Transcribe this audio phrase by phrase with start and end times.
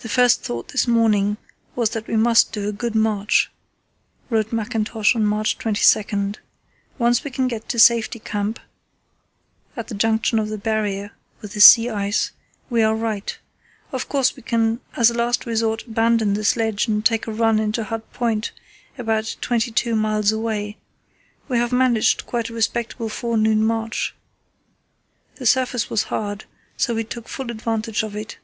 [0.00, 1.36] "The first thought this morning
[1.74, 3.50] was that we must do a good march,"
[4.30, 6.34] wrote Mackintosh on March 22.
[6.98, 8.60] "Once we can get to Safety Camp
[9.74, 12.30] (at the junction of the Barrier with the sea ice)
[12.70, 13.36] we are right.
[13.90, 17.58] Of course, we can as a last resort abandon the sledge and take a run
[17.58, 18.52] into Hut Point,
[18.98, 20.76] about twenty two miles away....
[21.48, 24.14] We have managed quite a respectable forenoon march.
[25.36, 26.44] The surface was hard,
[26.76, 28.36] so we took full advantage of it.